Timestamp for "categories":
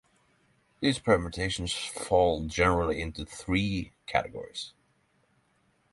4.07-4.73